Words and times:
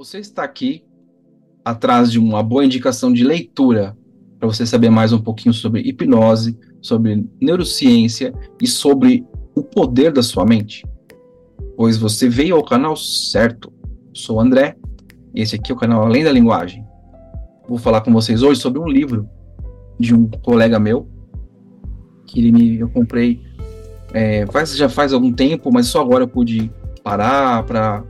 Você 0.00 0.18
está 0.18 0.44
aqui 0.44 0.82
atrás 1.62 2.10
de 2.10 2.18
uma 2.18 2.42
boa 2.42 2.64
indicação 2.64 3.12
de 3.12 3.22
leitura 3.22 3.94
para 4.38 4.48
você 4.48 4.64
saber 4.64 4.88
mais 4.88 5.12
um 5.12 5.20
pouquinho 5.20 5.52
sobre 5.52 5.82
hipnose, 5.82 6.58
sobre 6.80 7.28
neurociência 7.38 8.32
e 8.62 8.66
sobre 8.66 9.26
o 9.54 9.62
poder 9.62 10.10
da 10.10 10.22
sua 10.22 10.46
mente? 10.46 10.86
Pois 11.76 11.98
você 11.98 12.30
veio 12.30 12.56
ao 12.56 12.64
canal 12.64 12.96
certo. 12.96 13.70
Sou 14.14 14.36
o 14.36 14.40
André 14.40 14.74
e 15.34 15.42
esse 15.42 15.56
aqui 15.56 15.70
é 15.70 15.74
o 15.74 15.78
canal 15.78 16.06
Além 16.06 16.24
da 16.24 16.32
Linguagem. 16.32 16.82
Vou 17.68 17.76
falar 17.76 18.00
com 18.00 18.10
vocês 18.10 18.42
hoje 18.42 18.58
sobre 18.58 18.80
um 18.80 18.88
livro 18.88 19.28
de 19.98 20.14
um 20.14 20.30
colega 20.30 20.78
meu 20.78 21.06
que 22.26 22.40
ele 22.40 22.52
me, 22.52 22.78
eu 22.78 22.88
comprei 22.88 23.38
é, 24.14 24.46
faz, 24.46 24.74
já 24.74 24.88
faz 24.88 25.12
algum 25.12 25.30
tempo, 25.30 25.70
mas 25.70 25.88
só 25.88 26.00
agora 26.00 26.24
eu 26.24 26.28
pude 26.28 26.72
parar 27.04 27.64
para 27.64 28.02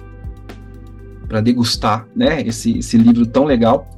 para 1.30 1.40
degustar, 1.40 2.08
né, 2.14 2.42
esse, 2.42 2.78
esse 2.78 2.98
livro 2.98 3.24
tão 3.24 3.44
legal, 3.44 3.88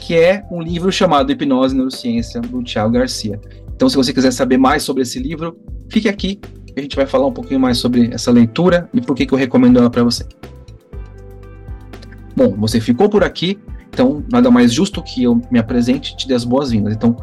que 0.00 0.12
é 0.12 0.44
um 0.50 0.60
livro 0.60 0.90
chamado 0.90 1.30
Hipnose 1.30 1.72
e 1.72 1.76
Neurociência, 1.76 2.40
do 2.40 2.64
Tiago 2.64 2.92
Garcia. 2.92 3.40
Então, 3.76 3.88
se 3.88 3.96
você 3.96 4.12
quiser 4.12 4.32
saber 4.32 4.58
mais 4.58 4.82
sobre 4.82 5.04
esse 5.04 5.20
livro, 5.20 5.56
fique 5.88 6.08
aqui, 6.08 6.40
a 6.76 6.80
gente 6.80 6.96
vai 6.96 7.06
falar 7.06 7.28
um 7.28 7.32
pouquinho 7.32 7.60
mais 7.60 7.78
sobre 7.78 8.12
essa 8.12 8.32
leitura 8.32 8.88
e 8.92 9.00
por 9.00 9.14
que, 9.14 9.24
que 9.24 9.32
eu 9.32 9.38
recomendo 9.38 9.78
ela 9.78 9.88
para 9.88 10.02
você. 10.02 10.26
Bom, 12.34 12.56
você 12.58 12.80
ficou 12.80 13.08
por 13.08 13.22
aqui, 13.22 13.56
então 13.88 14.24
nada 14.28 14.50
mais 14.50 14.72
justo 14.72 15.00
que 15.00 15.22
eu 15.22 15.40
me 15.52 15.60
apresente 15.60 16.12
e 16.12 16.16
te 16.16 16.26
dê 16.26 16.34
as 16.34 16.44
boas-vindas. 16.44 16.92
Então, 16.92 17.16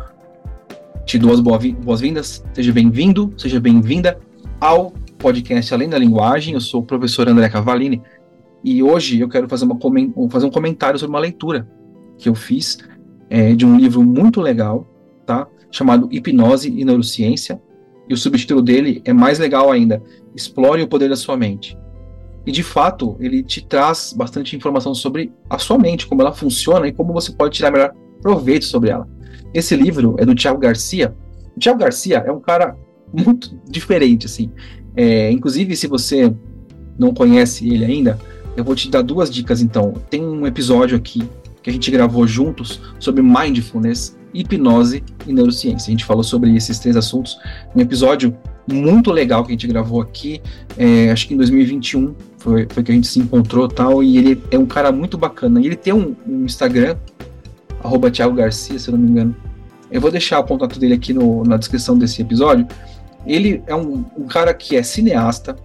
te 1.05 1.19
dou 1.19 1.33
as 1.33 1.41
boas-vindas, 1.41 2.41
seja 2.53 2.71
bem-vindo, 2.71 3.33
seja 3.37 3.59
bem-vinda 3.59 4.17
ao 4.61 4.93
podcast 5.19 5.73
Além 5.73 5.89
da 5.89 5.97
Linguagem. 5.97 6.53
Eu 6.53 6.61
sou 6.61 6.79
o 6.79 6.85
professor 6.85 7.27
André 7.27 7.49
Cavalini, 7.49 8.01
e 8.63 8.83
hoje 8.83 9.19
eu 9.19 9.27
quero 9.27 9.47
fazer, 9.49 9.65
uma, 9.65 9.77
fazer 10.29 10.45
um 10.45 10.51
comentário 10.51 10.99
sobre 10.99 11.13
uma 11.13 11.19
leitura 11.19 11.67
que 12.17 12.29
eu 12.29 12.35
fiz 12.35 12.77
é, 13.29 13.53
de 13.53 13.65
um 13.65 13.77
livro 13.77 14.03
muito 14.03 14.39
legal, 14.39 14.87
tá? 15.25 15.47
Chamado 15.71 16.07
Hipnose 16.11 16.69
e 16.69 16.85
Neurociência. 16.85 17.61
E 18.07 18.13
o 18.13 18.17
subtítulo 18.17 18.61
dele 18.61 19.01
é 19.05 19.13
mais 19.13 19.39
legal 19.39 19.71
ainda: 19.71 20.01
Explore 20.35 20.81
o 20.81 20.87
poder 20.87 21.09
da 21.09 21.15
sua 21.15 21.37
mente. 21.37 21.77
E 22.45 22.51
de 22.51 22.63
fato, 22.63 23.15
ele 23.19 23.43
te 23.43 23.65
traz 23.65 24.13
bastante 24.13 24.55
informação 24.55 24.93
sobre 24.93 25.31
a 25.49 25.57
sua 25.57 25.77
mente, 25.77 26.07
como 26.07 26.21
ela 26.21 26.33
funciona 26.33 26.87
e 26.87 26.91
como 26.91 27.13
você 27.13 27.31
pode 27.31 27.55
tirar 27.55 27.71
melhor 27.71 27.93
proveito 28.21 28.65
sobre 28.65 28.89
ela. 28.89 29.07
Esse 29.53 29.75
livro 29.75 30.15
é 30.17 30.25
do 30.25 30.35
Tiago 30.35 30.59
Garcia. 30.59 31.15
O 31.55 31.59
Tiago 31.59 31.79
Garcia 31.79 32.17
é 32.17 32.31
um 32.31 32.39
cara 32.39 32.75
muito 33.13 33.59
diferente, 33.69 34.25
assim. 34.25 34.51
É, 34.95 35.31
inclusive, 35.31 35.75
se 35.75 35.87
você 35.87 36.33
não 36.97 37.13
conhece 37.13 37.67
ele 37.69 37.85
ainda, 37.85 38.19
eu 38.55 38.63
vou 38.63 38.75
te 38.75 38.89
dar 38.89 39.01
duas 39.01 39.31
dicas 39.31 39.61
então. 39.61 39.93
Tem 40.09 40.23
um 40.23 40.45
episódio 40.45 40.97
aqui 40.97 41.23
que 41.61 41.69
a 41.69 41.73
gente 41.73 41.89
gravou 41.91 42.25
juntos 42.25 42.81
sobre 42.99 43.21
mindfulness, 43.21 44.17
hipnose 44.33 45.03
e 45.27 45.33
neurociência. 45.33 45.89
A 45.89 45.91
gente 45.91 46.05
falou 46.05 46.23
sobre 46.23 46.55
esses 46.55 46.79
três 46.79 46.97
assuntos. 46.97 47.37
Um 47.75 47.79
episódio 47.79 48.35
muito 48.71 49.11
legal 49.11 49.43
que 49.43 49.49
a 49.49 49.53
gente 49.53 49.67
gravou 49.67 50.01
aqui, 50.01 50.41
é, 50.77 51.11
acho 51.11 51.27
que 51.27 51.33
em 51.33 51.37
2021 51.37 52.15
foi, 52.37 52.67
foi 52.69 52.83
que 52.83 52.91
a 52.91 52.95
gente 52.95 53.07
se 53.07 53.19
encontrou 53.19 53.67
tal. 53.67 54.03
E 54.03 54.17
ele 54.17 54.41
é 54.49 54.57
um 54.57 54.65
cara 54.65 54.91
muito 54.91 55.17
bacana. 55.17 55.61
E 55.61 55.65
ele 55.65 55.75
tem 55.75 55.93
um, 55.93 56.15
um 56.27 56.45
Instagram, 56.45 56.95
arroba 57.83 58.09
Thiago 58.09 58.35
Garcia, 58.35 58.77
se 58.79 58.89
eu 58.89 58.93
não 58.93 58.99
me 58.99 59.09
engano. 59.09 59.35
Eu 59.91 60.01
vou 60.01 60.09
deixar 60.09 60.39
o 60.39 60.43
contato 60.43 60.79
dele 60.79 60.93
aqui 60.93 61.13
no, 61.13 61.43
na 61.43 61.57
descrição 61.57 61.97
desse 61.97 62.21
episódio. 62.21 62.65
Ele 63.25 63.61
é 63.67 63.75
um, 63.75 64.03
um 64.17 64.25
cara 64.25 64.53
que 64.53 64.75
é 64.75 64.83
cineasta. 64.83 65.55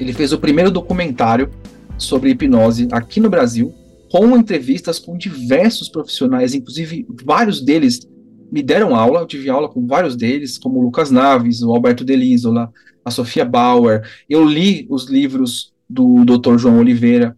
Ele 0.00 0.12
fez 0.12 0.32
o 0.32 0.38
primeiro 0.38 0.70
documentário 0.70 1.50
sobre 1.98 2.30
hipnose 2.30 2.88
aqui 2.92 3.20
no 3.20 3.30
Brasil, 3.30 3.74
com 4.10 4.36
entrevistas 4.36 4.98
com 4.98 5.16
diversos 5.16 5.88
profissionais, 5.88 6.54
inclusive 6.54 7.06
vários 7.24 7.60
deles 7.60 8.00
me 8.50 8.62
deram 8.62 8.94
aula, 8.94 9.20
eu 9.20 9.26
tive 9.26 9.50
aula 9.50 9.68
com 9.68 9.86
vários 9.86 10.16
deles, 10.16 10.58
como 10.58 10.78
o 10.78 10.82
Lucas 10.82 11.10
Naves, 11.10 11.62
o 11.62 11.72
Alberto 11.74 12.04
Delisola, 12.04 12.72
a 13.04 13.10
Sofia 13.10 13.44
Bauer. 13.44 14.08
Eu 14.28 14.44
li 14.44 14.86
os 14.88 15.06
livros 15.06 15.72
do 15.88 16.24
Dr. 16.24 16.56
João 16.58 16.78
Oliveira, 16.78 17.36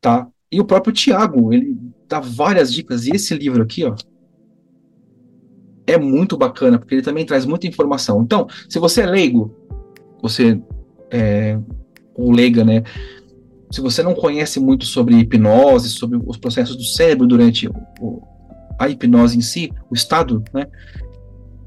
tá? 0.00 0.26
E 0.50 0.60
o 0.60 0.64
próprio 0.64 0.92
Tiago, 0.92 1.52
ele 1.52 1.76
dá 2.08 2.20
várias 2.20 2.72
dicas. 2.72 3.06
E 3.06 3.10
esse 3.10 3.34
livro 3.34 3.62
aqui, 3.62 3.84
ó, 3.84 3.94
é 5.86 5.98
muito 5.98 6.36
bacana, 6.36 6.78
porque 6.78 6.94
ele 6.94 7.02
também 7.02 7.26
traz 7.26 7.44
muita 7.44 7.66
informação. 7.66 8.22
Então, 8.22 8.46
se 8.68 8.78
você 8.78 9.02
é 9.02 9.06
leigo, 9.06 9.54
você 10.20 10.60
é, 11.10 11.58
ou 12.14 12.30
leiga, 12.30 12.64
né? 12.64 12.82
Se 13.70 13.80
você 13.80 14.02
não 14.02 14.14
conhece 14.14 14.58
muito 14.58 14.84
sobre 14.86 15.16
hipnose, 15.16 15.90
sobre 15.90 16.18
os 16.24 16.36
processos 16.36 16.76
do 16.76 16.84
cérebro 16.84 17.26
durante 17.26 17.68
o, 18.00 18.22
a 18.78 18.88
hipnose 18.88 19.36
em 19.36 19.40
si, 19.40 19.72
o 19.90 19.94
estado, 19.94 20.42
né? 20.52 20.66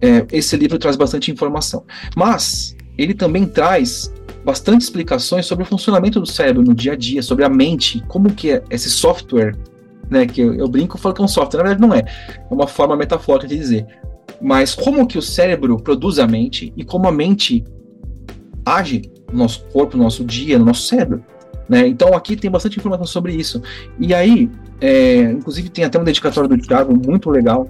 É, 0.04 0.26
esse 0.32 0.58
livro 0.58 0.80
traz 0.80 0.96
bastante 0.96 1.32
informação. 1.32 1.86
Mas 2.16 2.76
ele 2.98 3.14
também 3.14 3.46
traz 3.46 4.12
bastante 4.44 4.82
explicações 4.82 5.46
sobre 5.46 5.64
o 5.64 5.68
funcionamento 5.68 6.20
do 6.20 6.26
cérebro 6.26 6.64
no 6.64 6.74
dia 6.74 6.94
a 6.94 6.96
dia, 6.96 7.22
sobre 7.22 7.46
a 7.46 7.50
mente, 7.50 8.04
como 8.08 8.34
que 8.34 8.52
é 8.52 8.64
esse 8.72 8.90
software, 8.90 9.56
né? 10.10 10.26
Que 10.26 10.42
eu, 10.42 10.56
eu 10.56 10.68
brinco, 10.68 10.98
eu 10.98 11.02
falo 11.02 11.14
que 11.14 11.22
é 11.22 11.26
um 11.26 11.28
software, 11.28 11.60
na 11.60 11.70
verdade 11.70 11.88
não 11.88 11.96
é. 11.96 12.00
É 12.00 12.54
uma 12.54 12.68
forma 12.68 12.96
metafórica 12.96 13.48
de 13.48 13.56
dizer. 13.56 13.86
Mas 14.42 14.74
como 14.74 15.06
que 15.06 15.20
o 15.20 15.22
cérebro 15.22 15.78
produz 15.78 16.18
a 16.18 16.26
mente 16.26 16.74
e 16.76 16.84
como 16.84 17.08
a 17.08 17.12
mente 17.12 17.64
age 18.66 19.04
no 19.32 19.40
nosso 19.40 19.64
corpo, 19.66 19.98
no 19.98 20.04
nosso 20.04 20.24
dia, 20.24 20.58
no 20.58 20.66
nosso 20.66 20.84
cérebro. 20.84 21.24
Né? 21.72 21.88
Então 21.88 22.14
aqui 22.14 22.36
tem 22.36 22.52
bastante 22.52 22.78
informação 22.78 23.06
sobre 23.06 23.34
isso. 23.34 23.62
E 23.98 24.14
aí, 24.14 24.52
é, 24.82 25.22
inclusive 25.22 25.70
tem 25.70 25.86
até 25.86 25.98
um 25.98 26.04
dedicatório 26.04 26.50
do 26.50 26.58
Thiago 26.58 26.94
muito 26.94 27.30
legal 27.30 27.66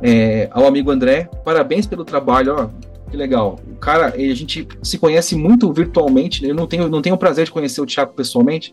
é, 0.00 0.48
ao 0.52 0.68
amigo 0.68 0.88
André. 0.88 1.28
Parabéns 1.44 1.84
pelo 1.84 2.04
trabalho, 2.04 2.54
ó, 2.56 2.68
que 3.10 3.16
legal. 3.16 3.58
O 3.68 3.74
cara, 3.74 4.14
a 4.14 4.34
gente 4.34 4.68
se 4.84 4.98
conhece 4.98 5.34
muito 5.34 5.72
virtualmente. 5.72 6.44
Né? 6.44 6.52
Eu 6.52 6.54
não 6.54 6.68
tenho, 6.68 6.88
não 6.88 7.02
tenho 7.02 7.16
o 7.16 7.18
prazer 7.18 7.46
de 7.46 7.50
conhecer 7.50 7.80
o 7.80 7.86
Thiago 7.86 8.12
pessoalmente. 8.12 8.72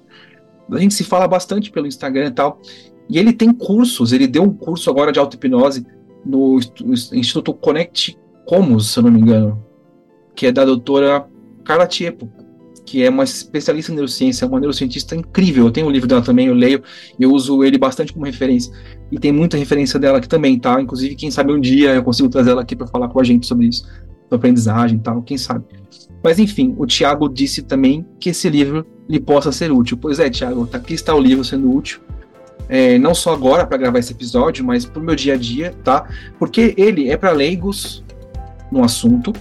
A 0.71 0.77
gente 0.77 0.93
se 0.93 1.03
fala 1.03 1.27
bastante 1.27 1.71
pelo 1.71 1.87
Instagram 1.87 2.27
e 2.27 2.31
tal. 2.31 2.61
E 3.09 3.17
ele 3.17 3.33
tem 3.33 3.51
cursos, 3.51 4.13
ele 4.13 4.27
deu 4.27 4.43
um 4.43 4.53
curso 4.53 4.91
agora 4.91 5.11
de 5.11 5.17
auto-hipnose 5.17 5.87
no 6.23 6.59
Instituto 7.13 7.51
Connect 7.51 8.15
Comus, 8.45 8.91
se 8.91 8.99
eu 8.99 9.03
não 9.03 9.09
me 9.09 9.21
engano, 9.21 9.65
que 10.35 10.45
é 10.45 10.51
da 10.51 10.63
doutora 10.63 11.25
Carla 11.63 11.87
Tiepo 11.87 12.29
que 12.87 13.03
é 13.03 13.09
uma 13.09 13.25
especialista 13.25 13.91
em 13.91 13.95
neurociência, 13.95 14.47
uma 14.47 14.61
neurocientista 14.61 15.13
incrível. 15.13 15.65
Eu 15.65 15.71
tenho 15.71 15.87
o 15.87 15.91
livro 15.91 16.07
dela 16.07 16.21
também, 16.21 16.47
eu 16.47 16.53
leio, 16.53 16.81
eu 17.19 17.33
uso 17.33 17.61
ele 17.61 17.77
bastante 17.77 18.13
como 18.13 18.25
referência. 18.25 18.71
E 19.11 19.19
tem 19.19 19.29
muita 19.29 19.57
referência 19.57 19.99
dela 19.99 20.19
aqui 20.19 20.29
também, 20.29 20.57
tá? 20.57 20.81
Inclusive, 20.81 21.13
quem 21.13 21.29
sabe 21.29 21.51
um 21.51 21.59
dia 21.59 21.93
eu 21.93 22.01
consigo 22.01 22.29
trazer 22.29 22.51
ela 22.51 22.61
aqui 22.61 22.77
para 22.77 22.87
falar 22.87 23.09
com 23.09 23.19
a 23.19 23.25
gente 23.25 23.45
sobre 23.45 23.67
isso, 23.67 23.83
sobre 23.83 24.35
aprendizagem 24.37 24.97
e 24.97 25.01
tal, 25.01 25.21
quem 25.21 25.37
sabe. 25.37 25.65
Mas 26.23 26.39
enfim, 26.39 26.73
o 26.77 26.85
Tiago 26.85 27.27
disse 27.27 27.61
também 27.61 28.05
que 28.21 28.29
esse 28.29 28.49
livro 28.49 28.85
lhe 29.07 29.19
possa 29.19 29.51
ser 29.51 29.69
útil. 29.69 29.97
Pois 29.97 30.17
é, 30.17 30.29
Tiago, 30.29 30.65
tá, 30.65 30.77
aqui 30.77 30.93
está 30.93 31.13
o 31.13 31.19
livro 31.19 31.43
sendo 31.43 31.69
útil. 31.69 31.99
É, 32.69 32.97
não 32.97 33.13
só 33.13 33.33
agora 33.33 33.67
para 33.67 33.77
gravar 33.77 33.99
esse 33.99 34.13
episódio, 34.13 34.63
mas 34.63 34.85
para 34.85 35.01
o 35.01 35.03
meu 35.03 35.15
dia 35.15 35.33
a 35.33 35.37
dia, 35.37 35.73
tá? 35.83 36.07
Porque 36.39 36.73
ele 36.77 37.09
é 37.09 37.17
para 37.17 37.31
leigos 37.31 38.01
no 38.71 38.81
assunto, 38.81 39.33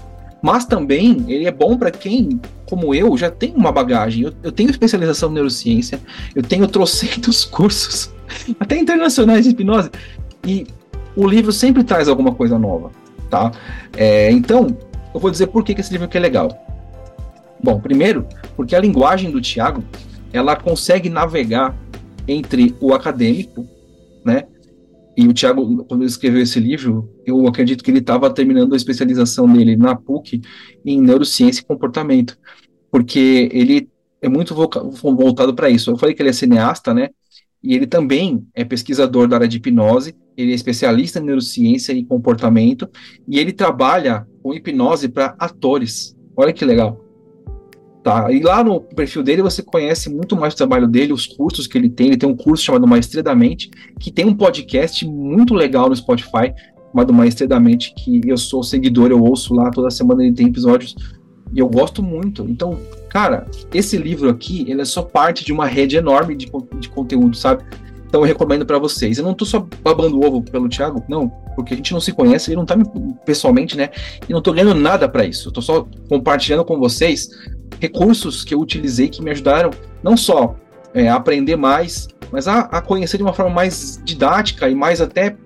mas 0.46 0.64
também 0.64 1.24
ele 1.26 1.44
é 1.44 1.50
bom 1.50 1.76
para 1.76 1.90
quem, 1.90 2.40
como 2.70 2.94
eu, 2.94 3.16
já 3.18 3.28
tem 3.28 3.52
uma 3.56 3.72
bagagem. 3.72 4.22
Eu, 4.22 4.32
eu, 4.44 4.52
tenho 4.52 4.70
especialização 4.70 5.28
em 5.28 5.34
neurociência, 5.34 5.98
eu 6.36 6.42
tenho 6.42 6.68
trocentos 6.68 7.42
cursos, 7.50 8.12
até 8.60 8.78
internacionais 8.78 9.44
de 9.44 9.50
hipnose, 9.50 9.90
e 10.46 10.64
o 11.16 11.26
livro 11.26 11.50
sempre 11.50 11.82
traz 11.82 12.06
alguma 12.06 12.32
coisa 12.32 12.56
nova, 12.60 12.92
tá? 13.28 13.50
É, 13.96 14.30
então, 14.30 14.68
eu 15.12 15.18
vou 15.18 15.32
dizer 15.32 15.48
por 15.48 15.64
que, 15.64 15.74
que 15.74 15.80
esse 15.80 15.90
livro 15.90 16.06
aqui 16.06 16.16
é 16.16 16.20
legal. 16.20 16.56
Bom, 17.60 17.80
primeiro, 17.80 18.24
porque 18.54 18.76
a 18.76 18.80
linguagem 18.80 19.32
do 19.32 19.40
Tiago, 19.40 19.82
ela 20.32 20.54
consegue 20.54 21.10
navegar 21.10 21.74
entre 22.28 22.72
o 22.80 22.94
acadêmico, 22.94 23.66
né, 24.24 24.44
e 25.16 25.26
o 25.26 25.32
Tiago, 25.32 25.84
quando 25.84 26.02
ele 26.02 26.10
escreveu 26.10 26.42
esse 26.42 26.60
livro, 26.60 27.10
eu 27.24 27.46
acredito 27.46 27.82
que 27.82 27.90
ele 27.90 28.00
estava 28.00 28.28
terminando 28.28 28.74
a 28.74 28.76
especialização 28.76 29.50
dele 29.50 29.74
na 29.74 29.96
PUC 29.96 30.42
em 30.84 31.00
neurociência 31.00 31.62
e 31.62 31.64
comportamento, 31.64 32.38
porque 32.90 33.48
ele 33.50 33.88
é 34.20 34.28
muito 34.28 34.54
voltado 34.54 35.54
para 35.54 35.70
isso. 35.70 35.90
Eu 35.90 35.96
falei 35.96 36.14
que 36.14 36.20
ele 36.20 36.28
é 36.28 36.34
cineasta, 36.34 36.92
né? 36.92 37.08
E 37.62 37.74
ele 37.74 37.86
também 37.86 38.46
é 38.54 38.64
pesquisador 38.64 39.26
da 39.26 39.36
área 39.36 39.48
de 39.48 39.56
hipnose, 39.56 40.14
ele 40.36 40.52
é 40.52 40.54
especialista 40.54 41.18
em 41.18 41.24
neurociência 41.24 41.92
e 41.92 42.04
comportamento, 42.04 42.88
e 43.26 43.38
ele 43.38 43.52
trabalha 43.52 44.26
com 44.42 44.52
hipnose 44.52 45.08
para 45.08 45.34
atores. 45.38 46.14
Olha 46.36 46.52
que 46.52 46.64
legal. 46.64 47.05
Tá? 48.06 48.30
E 48.30 48.38
lá 48.38 48.62
no 48.62 48.80
perfil 48.80 49.20
dele 49.20 49.42
você 49.42 49.64
conhece 49.64 50.08
muito 50.08 50.36
mais 50.36 50.54
o 50.54 50.56
trabalho 50.56 50.86
dele, 50.86 51.12
os 51.12 51.26
cursos 51.26 51.66
que 51.66 51.76
ele 51.76 51.90
tem. 51.90 52.06
Ele 52.06 52.16
tem 52.16 52.28
um 52.28 52.36
curso 52.36 52.62
chamado 52.62 52.86
Maestria 52.86 53.20
da 53.20 53.34
Mente, 53.34 53.68
que 53.98 54.12
tem 54.12 54.24
um 54.24 54.32
podcast 54.32 55.04
muito 55.04 55.52
legal 55.52 55.88
no 55.88 55.96
Spotify, 55.96 56.54
chamado 56.92 57.12
Maestria 57.12 57.48
da 57.48 57.58
Mente, 57.58 57.92
que 57.96 58.20
eu 58.24 58.36
sou 58.36 58.62
seguidor, 58.62 59.10
eu 59.10 59.20
ouço 59.20 59.52
lá 59.54 59.72
toda 59.72 59.90
semana. 59.90 60.24
Ele 60.24 60.32
tem 60.32 60.46
episódios 60.46 60.94
E 61.52 61.58
eu 61.58 61.68
gosto 61.68 62.00
muito. 62.00 62.44
Então, 62.48 62.78
cara, 63.08 63.44
esse 63.74 63.96
livro 63.96 64.30
aqui, 64.30 64.64
ele 64.68 64.82
é 64.82 64.84
só 64.84 65.02
parte 65.02 65.44
de 65.44 65.52
uma 65.52 65.66
rede 65.66 65.96
enorme 65.96 66.36
de, 66.36 66.48
de 66.78 66.88
conteúdo, 66.88 67.36
sabe? 67.36 67.64
Então 68.06 68.20
eu 68.20 68.26
recomendo 68.28 68.64
para 68.64 68.78
vocês. 68.78 69.18
Eu 69.18 69.24
não 69.24 69.34
tô 69.34 69.44
só 69.44 69.66
babando 69.82 70.24
ovo 70.24 70.42
pelo 70.42 70.68
Thiago, 70.68 71.02
não, 71.08 71.28
porque 71.56 71.74
a 71.74 71.76
gente 71.76 71.92
não 71.92 72.00
se 72.00 72.12
conhece, 72.12 72.50
ele 72.50 72.56
não 72.56 72.64
tá 72.64 72.76
pessoalmente, 73.24 73.76
né? 73.76 73.90
E 74.28 74.32
não 74.32 74.40
tô 74.40 74.52
ganhando 74.52 74.80
nada 74.80 75.08
para 75.08 75.26
isso. 75.26 75.48
Eu 75.48 75.52
tô 75.52 75.60
só 75.60 75.88
compartilhando 76.08 76.64
com 76.64 76.78
vocês 76.78 77.28
recursos 77.80 78.44
que 78.44 78.54
eu 78.54 78.60
utilizei 78.60 79.08
que 79.08 79.22
me 79.22 79.30
ajudaram 79.30 79.70
não 80.02 80.16
só 80.16 80.56
é, 80.94 81.08
a 81.08 81.16
aprender 81.16 81.56
mais, 81.56 82.08
mas 82.30 82.48
a, 82.48 82.60
a, 82.60 82.80
conhecer 82.80 83.16
de 83.16 83.22
uma 83.22 83.32
forma 83.32 83.52
mais 83.52 84.00
didática 84.04 84.68
e 84.68 84.74
mais 84.74 85.00
até 85.00 85.36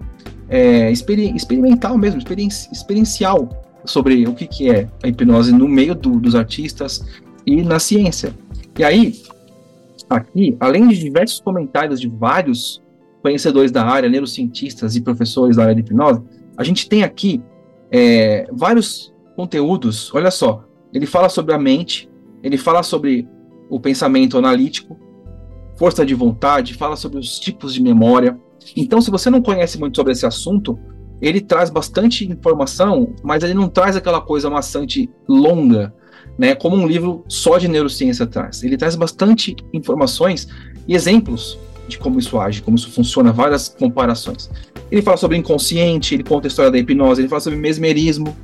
é, 0.48 0.90
experi 0.90 1.34
experimental 1.34 1.96
mesmo, 1.96 2.20
experiencial 2.20 3.48
sobre 3.84 4.26
o 4.26 4.34
que, 4.34 4.46
que 4.46 4.70
é 4.70 4.88
a 5.02 5.08
hipnose 5.08 5.52
no 5.52 5.66
meio 5.66 5.94
do, 5.94 6.18
dos 6.20 6.34
artistas 6.34 7.04
e 7.46 7.62
na 7.62 7.78
ciência. 7.78 8.34
E 8.78 8.84
aí, 8.84 9.22
aqui, 10.08 10.56
além 10.60 10.88
de 10.88 10.98
diversos 10.98 11.40
comentários 11.40 12.00
de 12.00 12.08
vários 12.08 12.82
conhecedores 13.22 13.70
da 13.70 13.84
área, 13.84 14.08
neurocientistas 14.08 14.96
e 14.96 15.00
professores 15.00 15.56
da 15.56 15.64
área 15.64 15.74
de 15.74 15.80
hipnose, 15.80 16.22
a 16.56 16.64
gente 16.64 16.88
tem 16.88 17.02
aqui 17.02 17.42
é, 17.90 18.48
vários 18.52 19.12
conteúdos. 19.36 20.12
Olha 20.14 20.30
só, 20.30 20.64
ele 20.92 21.06
fala 21.06 21.28
sobre 21.28 21.54
a 21.54 21.58
mente, 21.58 22.09
ele 22.42 22.56
fala 22.56 22.82
sobre 22.82 23.28
o 23.68 23.78
pensamento 23.78 24.36
analítico, 24.36 24.98
força 25.76 26.04
de 26.04 26.14
vontade, 26.14 26.74
fala 26.74 26.96
sobre 26.96 27.18
os 27.18 27.38
tipos 27.38 27.72
de 27.72 27.82
memória. 27.82 28.38
Então, 28.76 29.00
se 29.00 29.10
você 29.10 29.30
não 29.30 29.40
conhece 29.40 29.78
muito 29.78 29.96
sobre 29.96 30.12
esse 30.12 30.26
assunto, 30.26 30.78
ele 31.20 31.40
traz 31.40 31.70
bastante 31.70 32.30
informação, 32.30 33.14
mas 33.22 33.42
ele 33.42 33.54
não 33.54 33.68
traz 33.68 33.96
aquela 33.96 34.20
coisa 34.20 34.48
maçante 34.48 35.08
longa, 35.28 35.94
né, 36.38 36.54
como 36.54 36.76
um 36.76 36.86
livro 36.86 37.24
só 37.28 37.58
de 37.58 37.68
neurociência 37.68 38.26
traz. 38.26 38.62
Ele 38.62 38.76
traz 38.76 38.96
bastante 38.96 39.54
informações 39.72 40.48
e 40.88 40.94
exemplos 40.94 41.58
de 41.86 41.98
como 41.98 42.18
isso 42.18 42.38
age, 42.38 42.62
como 42.62 42.76
isso 42.76 42.90
funciona, 42.90 43.32
várias 43.32 43.68
comparações. 43.68 44.50
Ele 44.90 45.02
fala 45.02 45.16
sobre 45.16 45.36
inconsciente, 45.36 46.14
ele 46.14 46.24
conta 46.24 46.46
a 46.46 46.48
história 46.48 46.70
da 46.70 46.78
hipnose, 46.78 47.20
ele 47.20 47.28
fala 47.28 47.40
sobre 47.40 47.58
mesmerismo, 47.58 48.34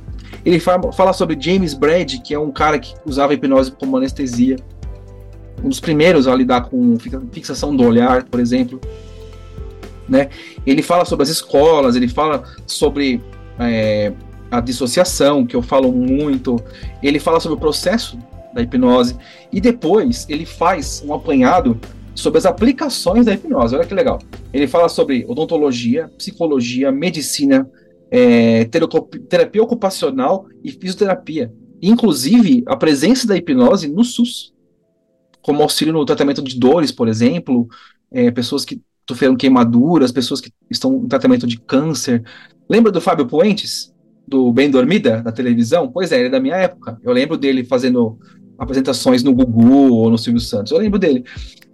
ele 0.47 0.61
fala, 0.61 1.11
sobre 1.11 1.37
James 1.37 1.73
Brad, 1.73 2.21
que 2.23 2.33
é 2.33 2.39
um 2.39 2.51
cara 2.51 2.79
que 2.79 2.93
usava 3.05 3.33
hipnose 3.33 3.69
como 3.69 3.97
anestesia, 3.97 4.55
um 5.61 5.67
dos 5.67 5.81
primeiros 5.81 6.25
a 6.25 6.33
lidar 6.33 6.69
com 6.69 6.97
fixação 7.33 7.75
do 7.75 7.83
olhar, 7.83 8.23
por 8.23 8.39
exemplo. 8.39 8.79
Né? 10.07 10.29
Ele 10.65 10.81
fala 10.81 11.03
sobre 11.03 11.23
as 11.23 11.29
escolas, 11.29 11.97
ele 11.97 12.07
fala 12.07 12.45
sobre 12.65 13.21
é, 13.59 14.13
a 14.49 14.61
dissociação, 14.61 15.45
que 15.45 15.53
eu 15.53 15.61
falo 15.61 15.91
muito. 15.91 16.55
Ele 17.03 17.19
fala 17.19 17.41
sobre 17.41 17.57
o 17.57 17.59
processo 17.59 18.17
da 18.53 18.61
hipnose 18.61 19.17
e 19.51 19.59
depois 19.59 20.25
ele 20.29 20.45
faz 20.45 21.03
um 21.05 21.13
apanhado 21.13 21.77
sobre 22.15 22.37
as 22.37 22.45
aplicações 22.45 23.25
da 23.25 23.33
hipnose. 23.33 23.75
Olha 23.75 23.85
que 23.85 23.93
legal. 23.93 24.19
Ele 24.53 24.65
fala 24.65 24.87
sobre 24.87 25.25
odontologia, 25.27 26.09
psicologia, 26.17 26.89
medicina, 26.89 27.69
é, 28.09 28.65
terapia 28.65 29.63
ocupacional 29.63 30.47
e 30.63 30.71
fisioterapia. 30.71 31.53
Inclusive 31.81 32.63
a 32.67 32.75
presença 32.75 33.27
da 33.27 33.35
hipnose 33.37 33.87
no 33.87 34.03
SUS, 34.03 34.53
como 35.41 35.61
auxílio 35.61 35.93
no 35.93 36.05
tratamento 36.05 36.41
de 36.41 36.57
dores, 36.59 36.91
por 36.91 37.07
exemplo, 37.07 37.67
é, 38.11 38.31
pessoas 38.31 38.65
que 38.65 38.81
sofreram 39.07 39.35
queimaduras, 39.35 40.11
pessoas 40.11 40.41
que 40.41 40.51
estão 40.69 40.95
em 41.03 41.07
tratamento 41.07 41.47
de 41.47 41.59
câncer. 41.59 42.23
Lembra 42.69 42.91
do 42.91 42.99
Fábio 42.99 43.27
Puentes? 43.27 43.93
do 44.27 44.51
Bem 44.51 44.69
Dormida 44.69 45.23
na 45.23 45.31
televisão? 45.31 45.89
Pois 45.89 46.11
é, 46.11 46.17
ele 46.17 46.27
é 46.27 46.31
da 46.31 46.39
minha 46.39 46.55
época. 46.55 46.99
Eu 47.01 47.13
lembro 47.13 47.37
dele 47.37 47.63
fazendo 47.63 48.19
apresentações 48.57 49.23
no 49.23 49.33
Gugu 49.33 49.93
ou 49.93 50.09
no 50.09 50.17
Silvio 50.17 50.41
Santos. 50.41 50.71
Eu 50.71 50.79
lembro 50.79 50.99
dele. 50.99 51.23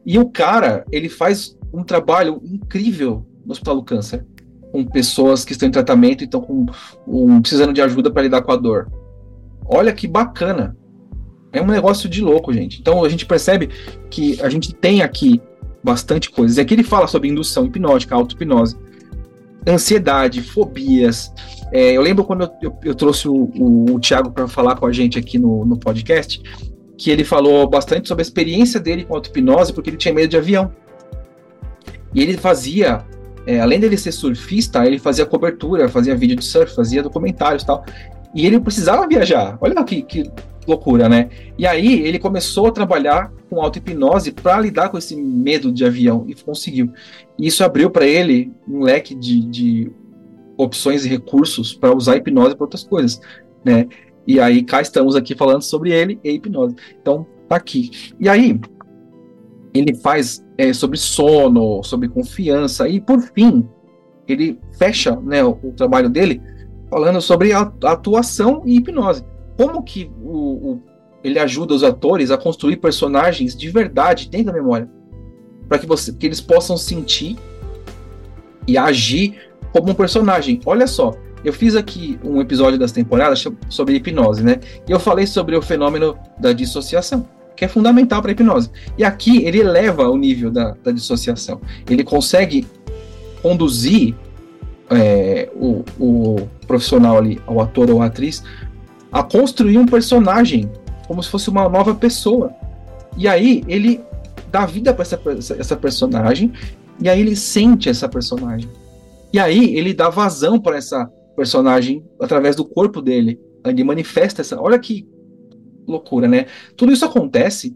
E 0.06 0.19
o 0.19 0.30
cara, 0.30 0.85
ele 0.91 1.09
faz 1.09 1.57
um 1.74 1.83
trabalho 1.83 2.41
incrível 2.45 3.25
no 3.44 3.51
Hospital 3.51 3.77
do 3.77 3.83
Câncer, 3.83 4.25
com 4.73 4.83
pessoas 4.83 5.45
que 5.45 5.53
estão 5.53 5.69
em 5.69 5.71
tratamento 5.71 6.21
e 6.21 6.25
estão 6.25 6.41
com, 6.41 6.65
um, 7.07 7.39
precisando 7.39 7.71
de 7.71 7.81
ajuda 7.81 8.11
para 8.11 8.23
lidar 8.23 8.41
com 8.41 8.51
a 8.51 8.57
dor. 8.57 8.91
Olha 9.65 9.93
que 9.93 10.07
bacana. 10.07 10.75
É 11.53 11.61
um 11.61 11.67
negócio 11.67 12.09
de 12.09 12.21
louco, 12.21 12.51
gente. 12.51 12.81
Então 12.81 13.05
a 13.05 13.07
gente 13.07 13.25
percebe 13.25 13.69
que 14.09 14.41
a 14.41 14.49
gente 14.49 14.73
tem 14.73 15.01
aqui 15.01 15.39
bastante 15.81 16.29
coisas. 16.29 16.57
E 16.57 16.61
aqui 16.61 16.73
ele 16.73 16.83
fala 16.83 17.07
sobre 17.07 17.29
indução 17.29 17.65
hipnótica, 17.65 18.15
auto-hipnose, 18.15 18.75
ansiedade, 19.67 20.41
fobias, 20.41 21.31
é, 21.73 21.97
eu 21.97 22.03
lembro 22.03 22.23
quando 22.23 22.43
eu, 22.43 22.51
eu, 22.61 22.79
eu 22.83 22.95
trouxe 22.95 23.27
o, 23.27 23.33
o, 23.33 23.95
o 23.95 23.99
Thiago 23.99 24.29
para 24.29 24.47
falar 24.47 24.75
com 24.75 24.85
a 24.85 24.91
gente 24.91 25.17
aqui 25.17 25.39
no, 25.39 25.65
no 25.65 25.75
podcast, 25.75 26.39
que 26.95 27.09
ele 27.09 27.23
falou 27.23 27.67
bastante 27.67 28.07
sobre 28.07 28.21
a 28.21 28.25
experiência 28.27 28.79
dele 28.79 29.05
com 29.05 29.15
auto-hipnose, 29.15 29.73
porque 29.73 29.89
ele 29.89 29.97
tinha 29.97 30.13
medo 30.13 30.29
de 30.29 30.37
avião. 30.37 30.71
E 32.13 32.21
ele 32.21 32.37
fazia, 32.37 33.03
é, 33.45 33.60
além 33.60 33.80
dele 33.80 33.98
ser 33.98 34.12
surfista, 34.12 34.86
ele 34.86 35.00
fazia 35.00 35.25
cobertura, 35.25 35.90
fazia 35.90 36.16
vídeo 36.16 36.36
de 36.36 36.45
surf, 36.45 36.75
fazia 36.75 37.04
documentários 37.04 37.63
e 37.63 37.66
tal. 37.66 37.86
E 38.34 38.45
ele 38.45 38.60
precisava 38.60 39.07
viajar. 39.07 39.57
Olha 39.62 39.84
que, 39.84 40.01
que 40.01 40.31
loucura, 40.68 41.10
né? 41.10 41.30
E 41.57 41.68
aí 41.68 42.01
ele 42.01 42.18
começou 42.18 42.68
a 42.68 42.72
trabalhar 42.72 43.31
com 43.50 43.62
auto-hipnose 43.62 44.31
para 44.31 44.60
lidar 44.60 44.90
com 44.90 44.98
esse 44.98 45.16
medo 45.16 45.72
de 45.72 45.86
avião 45.86 46.25
e 46.28 46.34
conseguiu. 46.34 46.92
E 47.38 47.48
isso 47.48 47.63
abriu 47.63 47.90
para 47.90 48.07
ele 48.07 48.51
um 48.68 48.81
leque 48.81 49.13
de, 49.13 49.45
de 49.45 49.92
opções 50.57 51.06
e 51.06 51.10
recursos 51.10 51.74
para 51.74 51.95
usar 51.95 52.18
hipnose 52.18 52.56
para 52.56 52.63
outras 52.63 52.84
coisas, 52.84 53.19
né? 53.63 53.88
E 54.25 54.40
aí 54.40 54.63
cá 54.63 54.81
estamos 54.81 55.16
aqui 55.16 55.36
falando 55.36 55.62
sobre 55.62 55.92
ele 55.92 56.19
e 56.24 56.31
hipnose. 56.31 56.75
Então 57.01 57.28
tá 57.48 57.57
aqui. 57.57 57.92
E 58.19 58.30
aí 58.30 58.60
ele 59.73 59.95
faz 59.95 60.45
é, 60.57 60.71
sobre 60.71 60.97
sono, 60.97 61.83
sobre 61.83 62.07
confiança 62.07 62.87
e 62.87 63.01
por 63.01 63.19
fim 63.19 63.67
ele 64.27 64.59
fecha 64.77 65.15
né, 65.15 65.43
o, 65.43 65.57
o 65.63 65.71
trabalho 65.73 66.09
dele 66.09 66.41
falando 66.89 67.19
sobre 67.19 67.53
a, 67.53 67.71
atuação 67.83 68.61
e 68.65 68.77
hipnose. 68.77 69.23
Como 69.57 69.83
que 69.83 70.11
o, 70.21 70.29
o, 70.71 70.81
ele 71.23 71.39
ajuda 71.39 71.73
os 71.73 71.83
atores 71.83 72.29
a 72.29 72.37
construir 72.37 72.77
personagens 72.77 73.55
de 73.55 73.69
verdade 73.69 74.29
dentro 74.29 74.47
da 74.47 74.53
memória, 74.53 74.89
para 75.67 75.79
que, 75.79 75.87
que 75.87 76.25
eles 76.25 76.39
possam 76.39 76.77
sentir 76.77 77.37
e 78.67 78.77
agir 78.77 79.39
como 79.71 79.91
um 79.91 79.95
personagem. 79.95 80.59
Olha 80.65 80.85
só, 80.85 81.13
eu 81.43 81.51
fiz 81.51 81.75
aqui 81.75 82.19
um 82.23 82.39
episódio 82.39 82.79
das 82.79 82.91
temporadas 82.91 83.43
sobre 83.69 83.95
hipnose, 83.95 84.43
né? 84.43 84.59
E 84.87 84.91
eu 84.91 84.99
falei 84.99 85.25
sobre 85.25 85.55
o 85.55 85.61
fenômeno 85.61 86.17
da 86.39 86.53
dissociação, 86.53 87.27
que 87.56 87.66
é 87.66 87.68
fundamental 87.68 88.22
para 88.22 88.31
a 88.31 88.33
hipnose. 88.33 88.69
E 88.98 89.04
aqui 89.04 89.45
ele 89.45 89.60
eleva 89.60 90.10
o 90.10 90.18
nível 90.18 90.52
da, 90.52 90.76
da 90.83 90.92
dissociação. 90.92 91.62
Ele 91.90 92.04
consegue 92.04 92.68
conduzir 93.42 94.16
é, 94.90 95.50
o, 95.56 95.83
o 96.00 96.48
profissional 96.68 97.18
ali, 97.18 97.42
o 97.48 97.62
ator 97.62 97.90
ou 97.90 98.02
a 98.02 98.06
atriz, 98.06 98.44
a 99.12 99.24
construir 99.24 99.78
um 99.78 99.86
personagem 99.86 100.69
como 101.07 101.22
se 101.22 101.30
fosse 101.30 101.50
uma 101.50 101.68
nova 101.69 101.94
pessoa. 101.94 102.52
E 103.18 103.28
aí 103.28 103.64
ele 103.68 104.02
dá 104.52 104.66
vida 104.66 104.94
para 104.94 105.04
essa, 105.04 105.19
essa 105.57 105.76
personagem 105.76 106.52
e 107.00 107.10
aí 107.10 107.19
ele 107.19 107.36
sente 107.36 107.90
essa 107.90 108.07
personagem. 108.07 108.69
E 109.31 109.40
aí 109.40 109.76
ele 109.76 109.94
dá 109.94 110.10
vazão 110.10 110.60
para 110.60 110.78
essa 110.78 111.06
personagem 111.36 112.04
através 112.19 112.56
do 112.56 112.66
corpo 112.66 113.02
dele. 113.02 113.40
Ele 113.66 113.83
manifesta 113.83 114.42
essa. 114.42 114.60
Olha 114.60 114.78
que 114.78 115.07
loucura, 115.94 116.28
né? 116.28 116.45
Tudo 116.76 116.92
isso 116.92 117.06
acontece 117.06 117.76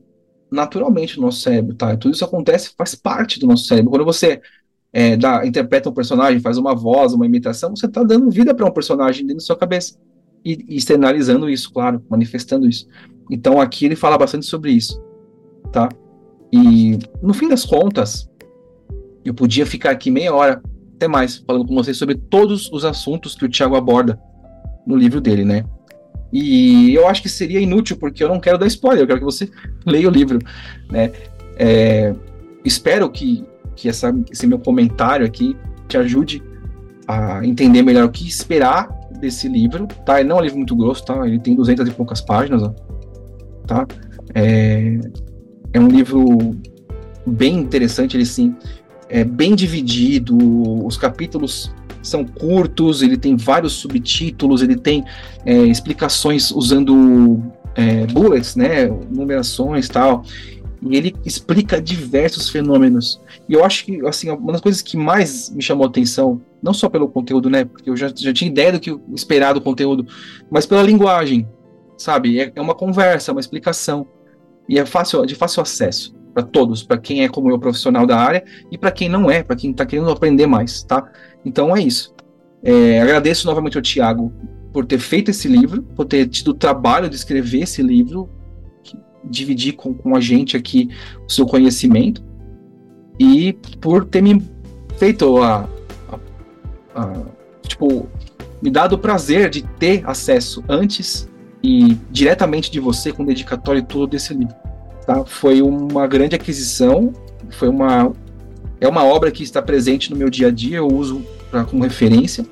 naturalmente 0.51 1.17
no 1.17 1.25
nosso 1.25 1.41
cérebro, 1.41 1.75
tá? 1.75 1.95
Tudo 1.97 2.13
isso 2.13 2.25
acontece, 2.25 2.71
faz 2.77 2.95
parte 2.95 3.39
do 3.39 3.47
nosso 3.47 3.65
cérebro. 3.65 3.91
Quando 3.91 4.05
você 4.05 4.41
é, 4.93 5.17
dá, 5.17 5.45
interpreta 5.45 5.89
um 5.89 5.93
personagem, 5.93 6.39
faz 6.39 6.57
uma 6.57 6.73
voz, 6.75 7.13
uma 7.13 7.25
imitação, 7.25 7.75
você 7.75 7.85
está 7.85 8.03
dando 8.03 8.29
vida 8.29 8.53
para 8.53 8.65
um 8.65 8.71
personagem 8.71 9.25
dentro 9.25 9.37
da 9.37 9.45
sua 9.45 9.57
cabeça. 9.57 9.97
E, 10.43 10.65
e 10.67 10.77
externalizando 10.77 11.49
isso, 11.49 11.71
claro, 11.71 12.01
manifestando 12.09 12.67
isso. 12.67 12.87
Então 13.29 13.59
aqui 13.59 13.85
ele 13.85 13.95
fala 13.95 14.17
bastante 14.17 14.45
sobre 14.45 14.71
isso, 14.71 15.01
tá? 15.71 15.89
E 16.51 16.97
no 17.21 17.33
fim 17.33 17.49
das 17.49 17.65
contas, 17.65 18.29
eu 19.25 19.33
podia 19.33 19.65
ficar 19.65 19.91
aqui 19.91 20.09
meia 20.09 20.33
hora 20.33 20.61
até 20.95 21.07
mais, 21.07 21.37
falando 21.37 21.67
com 21.67 21.75
vocês 21.75 21.97
sobre 21.97 22.15
todos 22.15 22.71
os 22.71 22.85
assuntos 22.85 23.35
que 23.35 23.45
o 23.45 23.49
Tiago 23.49 23.75
aborda 23.75 24.19
no 24.85 24.95
livro 24.95 25.19
dele, 25.19 25.43
né? 25.43 25.65
E 26.31 26.93
eu 26.93 27.07
acho 27.07 27.21
que 27.21 27.29
seria 27.29 27.59
inútil, 27.59 27.97
porque 27.97 28.23
eu 28.23 28.27
não 28.27 28.39
quero 28.39 28.57
dar 28.57 28.67
spoiler, 28.67 29.03
eu 29.03 29.07
quero 29.07 29.19
que 29.19 29.25
você 29.25 29.49
leia 29.85 30.07
o 30.07 30.11
livro, 30.11 30.39
né? 30.91 31.11
É, 31.57 32.13
espero 32.63 33.09
que, 33.09 33.45
que 33.75 33.87
essa, 33.87 34.13
esse 34.31 34.45
meu 34.45 34.59
comentário 34.59 35.25
aqui 35.25 35.55
te 35.87 35.97
ajude 35.97 36.43
a 37.07 37.45
entender 37.45 37.81
melhor 37.81 38.05
o 38.05 38.09
que 38.09 38.27
esperar 38.27 38.89
desse 39.19 39.47
livro, 39.47 39.87
tá? 40.05 40.19
Ele 40.19 40.29
não 40.29 40.37
é 40.37 40.39
um 40.39 40.43
livro 40.43 40.57
muito 40.57 40.75
grosso, 40.75 41.05
tá? 41.05 41.25
Ele 41.25 41.39
tem 41.39 41.55
200 41.55 41.87
e 41.87 41.91
poucas 41.91 42.21
páginas, 42.21 42.61
ó, 42.61 42.69
tá? 43.65 43.87
É, 44.35 44.99
é 45.73 45.79
um 45.79 45.87
livro 45.87 46.55
bem 47.25 47.57
interessante, 47.57 48.17
ele 48.17 48.25
sim 48.25 48.55
é 49.09 49.23
bem 49.23 49.55
dividido, 49.55 50.37
os 50.85 50.97
capítulos 50.97 51.73
são 52.01 52.25
curtos, 52.25 53.01
ele 53.01 53.17
tem 53.17 53.35
vários 53.35 53.73
subtítulos, 53.73 54.61
ele 54.61 54.75
tem 54.75 55.03
é, 55.45 55.53
explicações 55.53 56.51
usando 56.51 57.41
é, 57.75 58.05
bullets, 58.07 58.55
né, 58.55 58.87
numerações 59.09 59.87
tal, 59.87 60.23
e 60.81 60.95
ele 60.95 61.15
explica 61.25 61.81
diversos 61.81 62.49
fenômenos. 62.49 63.21
E 63.47 63.53
eu 63.53 63.63
acho 63.63 63.85
que, 63.85 64.05
assim, 64.05 64.29
uma 64.29 64.51
das 64.51 64.61
coisas 64.61 64.81
que 64.81 64.97
mais 64.97 65.49
me 65.49 65.61
chamou 65.61 65.85
a 65.85 65.89
atenção, 65.89 66.41
não 66.61 66.73
só 66.73 66.89
pelo 66.89 67.07
conteúdo, 67.07 67.49
né, 67.49 67.65
porque 67.65 67.89
eu 67.89 67.95
já, 67.95 68.11
já 68.15 68.33
tinha 68.33 68.49
ideia 68.49 68.71
do 68.71 68.79
que 68.79 68.97
esperar 69.13 69.53
do 69.53 69.61
conteúdo, 69.61 70.05
mas 70.49 70.65
pela 70.65 70.81
linguagem, 70.83 71.47
sabe? 71.97 72.39
É, 72.39 72.51
é 72.55 72.61
uma 72.61 72.75
conversa, 72.75 73.31
uma 73.31 73.41
explicação, 73.41 74.07
e 74.67 74.77
é 74.77 74.85
fácil, 74.85 75.25
de 75.25 75.35
fácil 75.35 75.61
acesso 75.61 76.16
para 76.37 76.43
todos, 76.43 76.83
para 76.83 76.99
quem 76.99 77.23
é 77.23 77.27
como 77.27 77.49
eu, 77.49 77.57
profissional 77.57 78.05
da 78.05 78.15
área, 78.15 78.43
e 78.71 78.77
para 78.77 78.91
quem 78.91 79.09
não 79.09 79.31
é, 79.31 79.41
para 79.41 79.55
quem 79.55 79.71
está 79.71 79.87
querendo 79.87 80.11
aprender 80.11 80.45
mais, 80.45 80.83
tá? 80.83 81.11
Então 81.43 81.75
é 81.75 81.81
isso. 81.81 82.13
É, 82.61 83.01
agradeço 83.01 83.47
novamente 83.47 83.75
ao 83.75 83.81
Tiago 83.81 84.31
por 84.71 84.85
ter 84.85 84.99
feito 84.99 85.31
esse 85.31 85.47
livro, 85.47 85.81
por 85.81 86.05
ter 86.05 86.27
tido 86.27 86.49
o 86.49 86.53
trabalho 86.53 87.09
de 87.09 87.15
escrever 87.15 87.63
esse 87.63 87.81
livro, 87.81 88.29
dividir 89.23 89.73
com, 89.73 89.95
com 89.95 90.15
a 90.15 90.19
gente 90.19 90.55
aqui 90.55 90.89
o 91.27 91.31
seu 91.31 91.47
conhecimento 91.47 92.23
e 93.19 93.53
por 93.81 94.05
ter 94.05 94.21
me 94.21 94.39
feito 94.95 95.41
a, 95.41 95.67
a, 96.93 97.01
a 97.01 97.13
tipo 97.67 98.07
me 98.61 98.69
dado 98.69 98.93
o 98.93 98.99
prazer 98.99 99.49
de 99.49 99.63
ter 99.63 100.03
acesso 100.07 100.63
antes 100.69 101.27
e 101.63 101.97
diretamente 102.11 102.69
de 102.69 102.79
você 102.79 103.11
com 103.11 103.25
dedicatório 103.25 103.79
e 103.79 103.83
tudo 103.83 104.05
desse 104.05 104.35
livro. 104.35 104.66
Tá? 105.07 105.25
Foi 105.25 105.61
uma 105.63 106.05
grande 106.05 106.35
aquisição, 106.35 107.11
foi 107.49 107.67
uma 107.67 108.13
é 108.79 108.87
uma 108.87 109.03
obra 109.03 109.31
que 109.31 109.41
está 109.41 109.59
presente 109.59 110.11
no 110.11 110.17
meu 110.17 110.29
dia 110.29 110.49
a 110.49 110.51
dia, 110.51 110.77
eu 110.77 110.87
uso 110.87 111.25
pra, 111.49 111.63
como 111.63 111.81
referência 111.81 112.45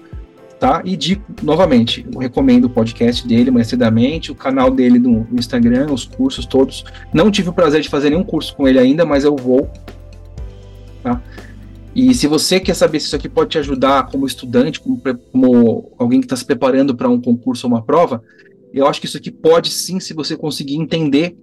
tá? 0.59 0.81
E 0.83 0.95
digo 0.95 1.23
novamente, 1.43 2.05
eu 2.11 2.19
recomendo 2.19 2.65
o 2.65 2.69
podcast 2.69 3.27
dele, 3.27 3.51
Maestridamente, 3.51 4.31
o 4.31 4.35
canal 4.35 4.71
dele 4.71 4.97
no, 4.97 5.27
Instagram, 5.33 5.91
os 5.91 6.05
cursos 6.05 6.45
todos. 6.45 6.83
Não 7.13 7.29
tive 7.29 7.49
o 7.49 7.53
prazer 7.53 7.81
de 7.81 7.89
fazer 7.89 8.09
nenhum 8.09 8.23
curso 8.23 8.55
com 8.55 8.67
ele 8.67 8.79
ainda, 8.79 9.05
mas 9.05 9.23
eu 9.23 9.35
vou, 9.35 9.69
tá? 11.03 11.21
E 11.93 12.13
se 12.13 12.27
você 12.27 12.59
quer 12.59 12.73
saber 12.73 12.99
se 12.99 13.07
isso 13.07 13.15
aqui 13.15 13.29
pode 13.29 13.51
te 13.51 13.57
ajudar 13.57 14.07
como 14.07 14.25
estudante, 14.25 14.81
como, 14.81 14.99
como 15.31 15.91
alguém 15.97 16.19
que 16.19 16.25
está 16.25 16.35
se 16.35 16.45
preparando 16.45 16.95
para 16.95 17.07
um 17.07 17.21
concurso 17.21 17.67
ou 17.67 17.73
uma 17.73 17.83
prova, 17.83 18.21
eu 18.73 18.85
acho 18.85 18.99
que 18.99 19.05
isso 19.05 19.17
aqui 19.17 19.31
pode 19.31 19.69
sim, 19.69 19.99
se 19.99 20.13
você 20.13 20.35
conseguir 20.35 20.75
entender 20.75 21.37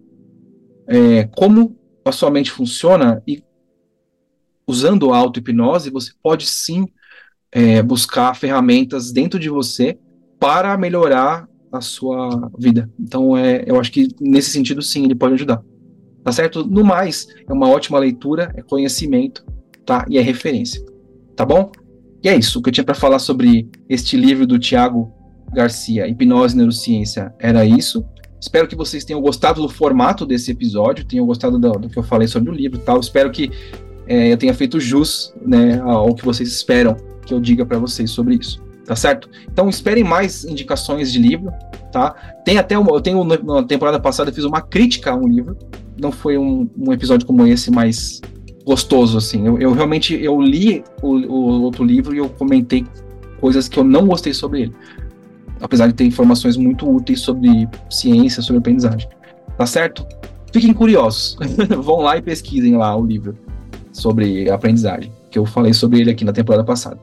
é, 0.87 1.25
como 1.25 1.77
a 2.05 2.13
sua 2.13 2.31
mente 2.31 2.51
funciona 2.51 3.23
e 3.27 3.43
usando 4.67 5.13
a 5.13 5.19
auto-hipnose, 5.19 5.91
você 5.91 6.13
pode 6.23 6.47
sim 6.47 6.87
é, 7.51 7.83
buscar 7.83 8.35
ferramentas 8.35 9.13
dentro 9.13 9.39
de 9.39 9.49
você 9.49 9.99
para 10.39 10.77
melhorar 10.77 11.49
a 11.71 11.81
sua 11.81 12.51
vida. 12.59 12.91
Então, 12.99 13.37
é, 13.37 13.65
eu 13.67 13.79
acho 13.79 13.93
que 13.93 14.09
nesse 14.21 14.51
sentido, 14.51 14.83
sim, 14.83 15.05
ele 15.05 15.15
pode 15.15 15.35
ajudar. 15.35 15.63
Tá 16.23 16.31
certo? 16.31 16.65
No 16.65 16.85
mais, 16.85 17.27
é 17.49 17.53
uma 17.53 17.69
ótima 17.69 17.99
leitura, 17.99 18.53
é 18.55 18.63
conhecimento, 18.63 19.45
tá? 19.85 20.05
E 20.09 20.19
é 20.19 20.21
referência. 20.21 20.85
Tá 21.35 21.45
bom? 21.45 21.73
E 22.23 22.29
é 22.29 22.37
isso. 22.37 22.59
O 22.59 22.63
que 22.63 22.69
eu 22.69 22.73
tinha 22.73 22.85
para 22.85 22.95
falar 22.95 23.19
sobre 23.19 23.69
este 23.89 24.17
livro 24.17 24.47
do 24.47 24.59
Tiago 24.59 25.13
Garcia, 25.53 26.07
Hipnose 26.07 26.55
e 26.55 26.59
Neurociência, 26.59 27.35
era 27.39 27.65
isso. 27.65 28.05
Espero 28.43 28.67
que 28.67 28.75
vocês 28.75 29.05
tenham 29.05 29.21
gostado 29.21 29.63
do 29.63 29.69
formato 29.69 30.27
desse 30.27 30.51
episódio, 30.51 31.05
tenham 31.05 31.25
gostado 31.25 31.61
do, 31.61 31.73
do 31.75 31.89
que 31.89 31.97
eu 31.97 32.03
falei 32.03 32.27
sobre 32.27 32.51
o 32.51 32.53
livro 32.53 32.77
e 32.77 32.83
tal. 32.83 32.99
Espero 32.99 33.31
que 33.31 33.53
é, 34.05 34.33
eu 34.33 34.37
tenha 34.37 34.53
feito 34.53 34.81
jus 34.81 35.33
né, 35.41 35.81
ao 35.81 36.13
que 36.13 36.25
vocês 36.25 36.49
esperam 36.49 36.97
que 37.25 37.33
eu 37.33 37.39
diga 37.39 37.65
para 37.65 37.79
vocês 37.79 38.11
sobre 38.11 38.35
isso, 38.35 38.61
tá 38.85 38.97
certo? 38.97 39.31
Então 39.51 39.69
esperem 39.69 40.03
mais 40.03 40.45
indicações 40.45 41.13
de 41.13 41.21
livro, 41.21 41.53
tá? 41.93 42.17
Tem 42.45 42.59
até 42.59 42.77
uma, 42.77 42.91
eu 42.91 43.01
tenho 43.01 43.23
na 43.23 43.63
temporada 43.63 44.01
passada 44.01 44.31
eu 44.31 44.35
fiz 44.35 44.43
uma 44.43 44.61
crítica 44.61 45.13
a 45.13 45.15
um 45.15 45.29
livro, 45.29 45.57
não 46.01 46.11
foi 46.11 46.37
um, 46.37 46.69
um 46.77 46.93
episódio 46.93 47.25
como 47.25 47.47
esse, 47.47 47.71
mas 47.71 48.21
gostoso 48.65 49.19
assim. 49.19 49.47
Eu, 49.47 49.57
eu 49.61 49.73
realmente 49.73 50.21
eu 50.21 50.41
li 50.41 50.83
o, 51.01 51.15
o, 51.15 51.63
outro 51.63 51.85
livro 51.85 52.13
e 52.13 52.19
eu 52.19 52.29
comentei 52.29 52.85
coisas 53.41 53.69
que 53.69 53.79
eu 53.79 53.85
não 53.85 54.05
gostei 54.05 54.35
sobre 54.35 54.63
ele, 54.63 54.73
apesar 55.63 55.87
de 55.87 55.95
ter 55.95 56.05
informações 56.05 56.57
muito 56.57 56.87
úteis 56.89 57.21
sobre 57.21 57.69
ciência, 57.89 58.43
sobre 58.43 58.59
aprendizagem, 58.59 59.09
tá 59.57 59.65
certo? 59.65 60.07
Fiquem 60.53 60.75
curiosos, 60.75 61.37
vão 61.83 62.01
lá 62.01 62.19
e 62.19 62.23
pesquisem 62.23 62.77
lá 62.77 62.95
o 62.95 63.07
livro 63.07 63.39
sobre 63.93 64.51
aprendizagem 64.51 65.11
que 65.33 65.39
eu 65.39 65.47
falei 65.47 65.73
sobre 65.73 66.01
ele 66.01 66.11
aqui 66.11 66.25
na 66.25 66.33
temporada 66.33 66.63
passada. 66.63 67.01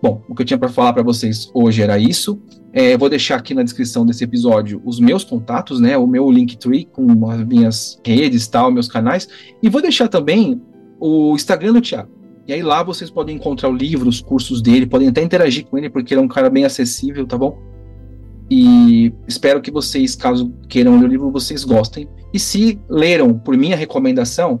Bom, 0.00 0.22
o 0.28 0.34
que 0.34 0.42
eu 0.42 0.46
tinha 0.46 0.58
para 0.58 0.68
falar 0.68 0.92
para 0.92 1.02
vocês 1.02 1.50
hoje 1.52 1.82
era 1.82 1.98
isso. 1.98 2.40
É, 2.72 2.96
vou 2.96 3.08
deixar 3.08 3.36
aqui 3.36 3.54
na 3.54 3.62
descrição 3.62 4.06
desse 4.06 4.24
episódio 4.24 4.80
os 4.84 4.98
meus 4.98 5.22
contatos, 5.22 5.80
né? 5.80 5.96
O 5.98 6.06
meu 6.06 6.30
Linktree 6.30 6.86
com 6.86 7.28
as 7.30 7.44
minhas 7.44 8.00
redes, 8.04 8.46
tal, 8.48 8.70
meus 8.70 8.88
canais. 8.88 9.28
E 9.62 9.68
vou 9.68 9.82
deixar 9.82 10.08
também 10.08 10.60
o 10.98 11.34
Instagram 11.34 11.74
do 11.74 11.80
Thiago. 11.80 12.10
E 12.48 12.52
aí 12.52 12.62
lá 12.62 12.82
vocês 12.82 13.10
podem 13.10 13.36
encontrar 13.36 13.68
o 13.68 13.72
livro, 13.72 14.08
os 14.08 14.20
cursos 14.20 14.60
dele, 14.60 14.86
podem 14.86 15.08
até 15.08 15.22
interagir 15.22 15.66
com 15.66 15.78
ele, 15.78 15.90
porque 15.90 16.14
ele 16.14 16.20
é 16.20 16.24
um 16.24 16.28
cara 16.28 16.50
bem 16.50 16.64
acessível, 16.64 17.26
tá 17.26 17.38
bom? 17.38 17.71
E 18.54 19.10
espero 19.26 19.62
que 19.62 19.70
vocês, 19.70 20.14
caso 20.14 20.52
queiram 20.68 20.98
ler 20.98 21.06
o 21.06 21.08
livro, 21.08 21.30
vocês 21.30 21.64
gostem. 21.64 22.06
E 22.34 22.38
se 22.38 22.78
leram 22.86 23.32
por 23.32 23.56
minha 23.56 23.74
recomendação, 23.74 24.60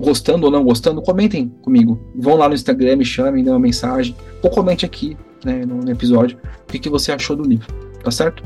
gostando 0.00 0.46
ou 0.46 0.50
não 0.50 0.64
gostando, 0.64 1.00
comentem 1.00 1.48
comigo. 1.62 1.96
Vão 2.16 2.34
lá 2.34 2.48
no 2.48 2.56
Instagram, 2.56 2.96
me 2.96 3.04
chamem, 3.04 3.44
dê 3.44 3.50
uma 3.50 3.60
mensagem, 3.60 4.16
ou 4.42 4.50
comente 4.50 4.84
aqui 4.84 5.16
né, 5.44 5.64
no, 5.64 5.88
episódio 5.88 6.40
o 6.64 6.66
que, 6.66 6.80
que 6.80 6.88
você 6.88 7.12
achou 7.12 7.36
do 7.36 7.44
livro, 7.44 7.72
tá 8.02 8.10
certo? 8.10 8.42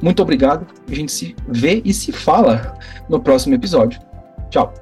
Muito 0.00 0.22
obrigado, 0.22 0.66
a 0.90 0.94
gente 0.94 1.12
se 1.12 1.36
vê 1.46 1.82
e 1.84 1.92
se 1.92 2.12
fala 2.12 2.78
no 3.10 3.20
próximo 3.20 3.54
episódio. 3.54 4.00
Tchau! 4.48 4.72